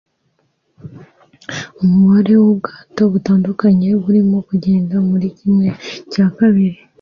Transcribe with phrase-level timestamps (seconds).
[1.83, 5.67] Umubare wubwato butandukanye burimo kugenda muri kimwe
[6.11, 6.79] cya kabiri